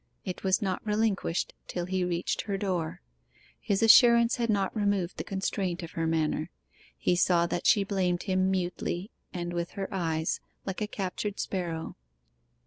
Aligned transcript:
It 0.25 0.43
was 0.43 0.63
not 0.63 0.83
relinquished 0.83 1.53
till 1.67 1.85
he 1.85 2.03
reached 2.03 2.41
her 2.41 2.57
door. 2.57 3.01
His 3.59 3.83
assurance 3.83 4.37
had 4.37 4.49
not 4.49 4.75
removed 4.75 5.17
the 5.17 5.23
constraint 5.23 5.83
of 5.83 5.91
her 5.91 6.07
manner: 6.07 6.49
he 6.97 7.15
saw 7.15 7.45
that 7.45 7.67
she 7.67 7.83
blamed 7.83 8.23
him 8.23 8.49
mutely 8.49 9.11
and 9.31 9.53
with 9.53 9.73
her 9.73 9.87
eyes, 9.93 10.39
like 10.65 10.81
a 10.81 10.87
captured 10.87 11.39
sparrow. 11.39 11.97